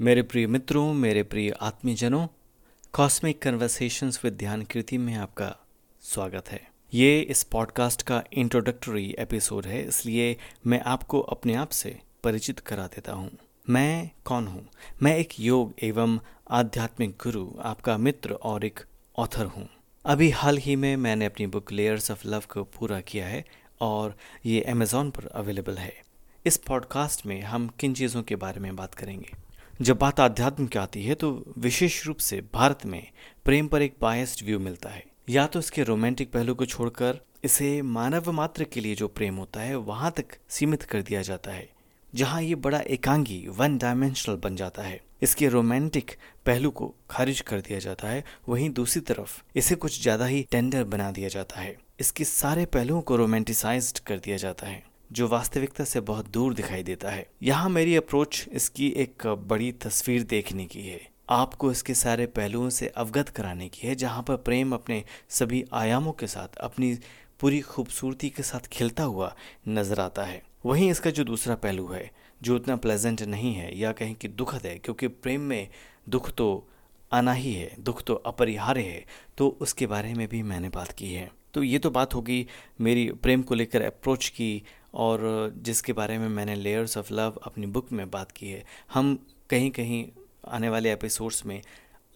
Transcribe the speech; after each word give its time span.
मेरे 0.00 0.22
प्रिय 0.22 0.46
मित्रों, 0.46 0.94
मेरे 0.94 1.22
प्रिय 1.22 1.50
आत्मीजनों 1.50 2.26
कॉस्मिक 2.92 3.42
कन्वर्सेशंस 3.42 4.20
विद 4.24 4.32
ध्यान 4.32 4.62
कृति 4.62 4.98
में 4.98 5.14
आपका 5.14 5.56
स्वागत 6.00 6.48
है। 6.48 6.68
ये 6.94 7.20
इस 7.20 7.42
पॉडकास्ट 7.42 8.02
का 8.02 8.24
इंट्रोडक्टरी 8.32 9.16
एपिसोड 9.18 9.66
है, 9.66 9.88
इसलिए 9.88 10.36
मैं 10.66 10.80
आपको 10.80 11.20
अपने 11.20 11.54
आप 11.54 11.68
से 11.68 12.00
परिचित 12.24 12.60
करा 12.60 12.86
देता 12.86 13.12
हूँ। 13.12 13.30
मैं 13.70 14.10
कौन 14.24 14.46
हूँ? 14.46 14.68
मैं 15.02 15.16
एक 15.16 15.28
योग 15.40 15.74
एवं 15.82 16.18
आध्यात्मिक 16.50 17.10
गुरु, 17.10 17.48
आपका 17.60 17.98
मित्र 17.98 18.32
और 18.32 18.64
एक 18.64 18.80
ऑथर 19.18 19.44
हूँ। 19.44 19.68
अभी 20.04 20.30
हाल 20.30 20.56
ही 20.56 20.76
में 20.76 20.96
मैंने 20.96 21.24
अपनी 21.24 21.46
बुक 21.46 21.72
लेयर्स 21.72 22.10
ऑफ़ 22.10 22.28
लव 22.28 22.42
को 22.50 22.64
पूरा 22.64 23.00
किया 23.00 23.26
है 23.26 23.44
और 23.80 24.16
ये 24.46 24.60
अमेज़ॉन 24.60 25.10
पर 25.10 25.26
अवेलेबल 25.26 25.76
है। 25.76 26.02
इस 26.46 26.56
पॉडकास्ट 26.56 27.26
में 27.26 27.42
हम 27.42 27.68
किन 27.68 27.94
चीज़ों 27.94 28.22
के 28.22 28.36
बारे 28.36 28.60
में 28.60 28.76
बात 28.76 28.94
करेंगे? 28.94 29.47
जब 29.80 29.98
बात 29.98 30.20
आध्यात्म 30.20 30.66
की 30.66 30.78
आती 30.78 31.02
है 31.02 31.14
तो 31.14 31.28
विशेष 31.58 32.06
रूप 32.06 32.16
से 32.18 32.40
भारत 32.54 32.84
में 32.86 33.02
प्रेम 33.44 33.66
पर 33.68 33.82
एक 33.82 33.94
बायस्ड 34.02 34.44
व्यू 34.46 34.58
मिलता 34.58 34.88
है। 34.88 35.04
या 35.30 35.46
तो 35.46 35.58
इसके 35.58 35.82
रोमांटिक 35.82 36.32
पहलू 36.32 36.54
को 36.54 36.66
छोड़कर, 36.66 37.20
इसे 37.44 37.70
मानव 37.82 38.30
मात्र 38.32 38.64
के 38.64 38.80
लिए 38.80 38.94
जो 38.94 39.08
प्रेम 39.08 39.36
होता 39.36 39.60
है, 39.60 39.76
वहाँ 39.76 40.10
तक 40.10 40.36
सीमित 40.48 40.82
कर 40.82 41.02
दिया 41.02 41.22
जाता 41.22 41.50
है, 41.50 41.68
जहाँ 42.12 42.42
ये 42.42 42.54
बड़ा 42.56 42.80
एकांगी 42.80 43.46
वन 43.48 43.78
डायमेंशनल 43.78 44.36
बन 44.36 44.56
जाता 44.56 44.82
है। 44.82 45.00
इसके 45.22 45.48
रोमांटिक 45.48 46.16
पहलू 46.46 46.70
को 46.70 46.94
खारिज 47.10 47.40
कर 47.40 47.60
दिया 47.60 47.78
जाता 47.78 48.08
है, 48.08 48.24
वहीं 48.48 48.70
दूसरी 48.70 49.02
तरफ़ 49.02 49.40
इसे 49.56 49.74
कुछ 49.76 50.02
ज़्यादा 50.02 50.26
ही 50.26 50.46
टेंडर 50.50 50.84
बना 50.86 51.10
दिया 51.10 51.28
जाता 51.28 51.60
है। 51.60 51.76
इसके 52.00 52.24
सारे 52.24 52.64
पहलुओं 52.66 53.00
को 53.00 53.16
रोमांटिसाइज्ड 53.16 53.98
कर 53.98 54.18
दिया 54.18 54.36
जाता 54.36 54.66
है। 54.66 54.82
जो 55.10 55.28
वास्तविकता 55.28 55.84
से 55.84 56.00
बहुत 56.02 56.28
दूर 56.28 56.54
दिखाई 56.54 56.82
देता 56.82 57.10
है। 57.10 57.26
यहाँ 57.42 57.68
मेरी 57.70 57.94
अप्रोच 57.96 58.44
इसकी 58.52 58.88
एक 58.96 59.26
बड़ी 59.48 59.70
तस्वीर 59.82 60.22
देखने 60.24 60.66
की 60.66 60.82
है। 60.82 61.00
आपको 61.30 61.70
इसके 61.72 61.94
सारे 61.94 62.26
पहलुओं 62.28 62.68
से 62.70 62.86
अवगत 62.88 63.28
कराने 63.28 63.68
की 63.68 63.86
है, 63.86 63.94
जहाँ 63.94 64.22
पर 64.22 64.36
प्रेम 64.38 64.72
अपने 64.72 65.02
सभी 65.30 65.64
आयामों 65.72 66.12
के 66.12 66.26
साथ, 66.26 66.56
अपनी 66.56 66.98
पूरी 67.40 67.60
खूबसूरती 67.60 68.28
के 68.30 68.42
साथ 68.42 68.66
खिलता 68.68 69.02
हुआ 69.04 69.34
नज़र 69.68 70.00
आता 70.00 70.22
है। 70.24 70.42
वहीं 70.66 70.90
इसका 70.90 71.10
जो 71.10 71.24
दूसरा 71.24 71.54
पहलू 71.56 71.86
है, 71.86 72.10
जो 72.42 72.56
उतना 72.56 72.76
प्लेजेंट 72.76 73.22
नहीं 73.22 73.54
है 73.54 73.76
या 73.78 73.92
कहें 73.92 74.14
कि 74.14 74.28
दुखद 74.28 74.66
है, 74.66 74.76
क्योंकि 74.78 75.08
प्रेम 75.08 75.40
में 75.40 75.68
दुख 76.08 76.30
तो 76.30 76.68
आना 77.12 77.32
ही 77.32 77.52
है, 77.52 77.70
दुख 77.80 78.02
तो 78.02 78.14
अपरिहार्य 78.14 78.82
है 78.82 79.04
तो 79.38 79.48
उसके 79.60 79.86
बारे 79.86 80.14
में 80.14 80.26
भी 80.28 80.42
मैंने 80.42 80.68
बात 80.68 80.92
की 80.92 81.12
है। 81.12 81.30
तो 81.54 81.62
ये 81.62 81.78
तो 81.78 81.90
बात 81.90 82.14
होगी 82.14 82.46
मेरी 82.80 83.10
प्रेम 83.12 83.42
को 83.42 83.54
लेकर 83.54 83.82
अप्रोच 83.82 84.28
की 84.28 84.62
और 84.94 85.52
जिसके 85.56 85.92
बारे 85.92 86.18
में 86.18 86.28
मैंने 86.28 86.54
लेयर्स 86.54 86.98
ऑफ़ 86.98 87.12
लव 87.14 87.40
अपनी 87.42 87.66
बुक 87.66 87.92
में 87.92 88.10
बात 88.10 88.32
की 88.32 88.48
है, 88.48 88.64
हम 88.94 89.26
कहीं 89.50 89.70
कहीं 89.70 90.06
आने 90.48 90.68
वाले 90.68 90.92
एपिसोड्स 90.92 91.46
में 91.46 91.62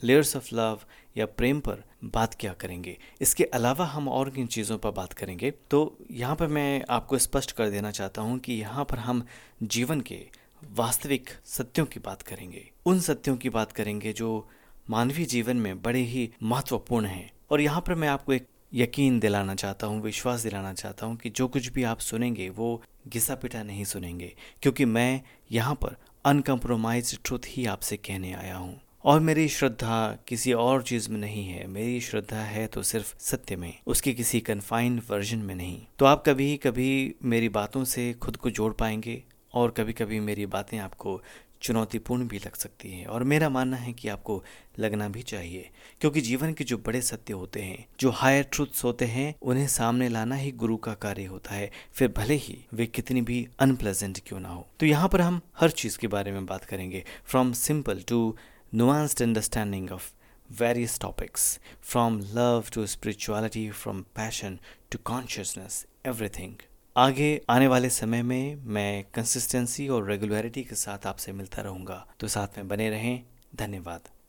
लेयर्स 0.03 0.37
ऑफ़ 0.37 0.55
लव 0.55 0.81
या 1.17 1.27
प्रेम 1.27 1.61
पर 1.61 1.83
बात 2.05 2.35
क्या 2.35 2.53
करेंगे। 2.53 2.99
इसके 3.21 3.45
अलावा 3.45 3.85
हम 3.87 4.09
और 4.09 4.31
किन 4.31 4.47
चीज़ों 4.47 4.79
पर 4.79 4.91
बात 4.91 5.13
करेंगे? 5.13 5.51
तो 5.51 5.99
यहाँ 6.11 6.37
पर 6.37 6.47
मैं 6.47 6.85
आपको 6.91 7.19
स्पष्ट 7.19 7.53
कर 7.53 7.71
देना 7.71 7.91
चाहता 7.91 8.23
हूँ 8.23 8.39
कि 8.39 8.53
यहाँ 8.53 8.85
पर 8.85 8.99
हम 8.99 9.27
जीवन 9.63 10.01
के 10.01 10.27
वास्तविक 10.71 11.31
सत्यों 11.45 11.87
की 11.87 12.01
बात 12.01 12.23
करेंगे। 12.23 12.71
उन 12.87 13.01
सत्यों 13.01 13.37
की 13.37 13.49
बात 13.49 13.73
करेंगे 13.73 14.13
जो 14.13 14.49
मानवीय 14.91 15.27
जीवन 15.27 15.57
में 15.57 15.83
बड़े 15.83 16.01
ही 16.01 16.31
महत्वपूर्ण 16.43 17.07
हैं। 17.07 17.33
और 17.51 17.61
यहाँ 17.61 17.81
पर 17.81 17.95
मैं 17.95 18.09
आपको 18.09 18.33
एक 18.33 18.47
यकीन 18.75 19.21
दिलाना 19.21 19.55
चाहता 19.55 19.87
हूँ, 19.87 20.03
विश्वास 20.03 20.43
दिलाना 20.43 20.73
चाहता 20.73 21.07
हूँ 21.07 21.17
कि 21.17 21.31
जो 21.31 21.49
कुछ 21.49 21.69
भी 21.69 21.83
आप 21.83 21.99
सुनेंगे, 21.99 22.49
वो 22.49 22.83
घिसा 23.09 23.35
पिटा 23.35 23.63
नहीं 23.63 23.85
सुनेंगे, 23.85 24.35
क्योंकि 24.63 24.85
मैं 24.85 25.21
यहाँ 25.53 25.75
पर 25.75 25.97
अनकम्प्रोमाइज 26.25 27.19
ट्रुथ 27.25 27.39
ही 27.47 27.67
आपसे 27.67 27.97
कहने 27.97 28.33
आया 28.33 28.57
हूँ। 28.57 28.81
और 29.05 29.21
मेरी 29.21 29.49
श्रद्धा 29.49 30.19
किसी 30.29 30.53
और 30.53 30.83
चीज़ 30.83 31.11
में 31.11 31.19
नहीं 31.21 31.45
है। 31.45 31.67
मेरी 31.67 32.01
श्रद्धा 32.01 32.37
है 32.37 32.67
तो 32.67 32.83
सिर्फ़ 32.83 33.15
सत्य 33.19 33.57
में, 33.57 33.75
उसके 33.87 34.13
किसी 34.13 34.41
कन्फाइंड 34.41 35.03
वर्जन 35.11 35.39
में 35.39 35.55
नहीं। 35.55 35.83
तो 35.99 36.05
आप 36.05 36.23
कभी 36.27 36.57
कभी 36.57 37.15
मेरी 37.25 37.49
बातों 37.49 37.85
से 37.85 38.13
खुद 38.13 38.37
को 38.37 38.51
जोड़ 38.51 38.73
पाएँगे 38.73 39.23
और 39.55 39.71
कभी 39.71 39.93
कभी 39.93 40.21
मेरी 40.21 40.47
बातें 40.47 40.79
आपको 40.79 41.23
चुनौतीपूर्ण 41.63 42.29
भी 42.29 42.39
लग 42.39 42.55
सकती 42.55 42.93
है। 42.93 43.07
और 43.07 43.25
मेरा 43.25 43.49
मानना 43.49 43.77
है 43.77 43.93
कि 43.93 44.09
आपको 44.09 44.45
लगना 44.79 45.09
भी 45.09 45.23
चाहिए, 45.23 45.71
क्योंकि 46.01 46.21
जीवन 46.21 46.53
के 46.53 46.65
जो 46.65 46.79
बड़े 46.79 47.03
सत्य 47.03 47.33
होते 47.33 47.63
हैं, 47.63 47.87
जो 48.01 48.11
हायर 48.11 48.43
ट्रूथ्स 48.53 48.85
होते 48.85 49.05
हैं, 49.05 49.35
उन्हें 49.43 49.67
सामने 49.67 50.09
लाना 50.09 50.35
ही 50.35 50.53
गुरु 50.53 50.77
का 50.77 50.95
कार्य 50.95 51.25
होता 51.25 51.55
है। 51.55 51.71
फिर 51.93 52.13
भले 52.17 52.35
ही 52.35 52.65
वे 52.75 52.87
कितनी 52.87 53.23
भी 53.23 53.49
अनप्लेजेंट 53.59 54.21
क्यों 54.27 54.41
ना 54.41 54.49
हो। 54.49 54.67
तो 54.81 54.87
यहाँ 54.87 55.09
पर 55.09 55.21
हम 55.21 55.41
हर 55.61 55.71
चीज़ 55.71 55.99
के 55.99 56.07
बारे 56.07 56.33
में 56.33 56.47
बात 56.47 56.65
करेंगे। 56.65 57.05
From 57.25 57.53
simple 57.53 58.03
to 58.09 58.37
nuanced 58.75 59.21
understanding 59.21 59.89
of 59.91 60.05
various 60.61 60.95
topics. 60.99 61.59
From 61.93 62.15
love 62.37 62.71
to 62.71 62.87
spirituality, 62.87 63.65
from 63.83 63.99
passion 64.19 64.57
to 64.91 64.99
consciousness, 65.11 65.85
everything. 66.07 66.72
आगे 66.97 67.41
आने 67.51 67.67
वाले 67.67 67.91
समय 67.91 68.23
में 68.23 68.57
मैं 68.57 69.05
कंसिस्टेंसी 69.15 69.89
और 69.89 70.09
रेगुलरिटी 70.09 70.63
के 70.63 70.75
साथ 70.75 71.07
आपसे 71.07 71.33
मिलता 71.33 71.63
रहूँगा। 71.63 72.07
तो 72.21 72.29
साथ 72.29 72.59
में 72.59 72.69
बने 72.69 72.91
रहें। 72.91 73.23
धन्यवाद। 73.57 74.01